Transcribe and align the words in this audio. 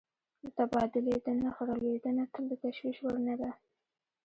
د 0.41 0.43
تبادلې 0.57 1.15
د 1.25 1.27
نرخ 1.39 1.57
رالوېدنه 1.67 2.23
تل 2.33 2.43
د 2.49 2.53
تشویش 2.63 2.97
وړ 3.01 3.15
نه 3.27 3.35
ده. 3.41 3.51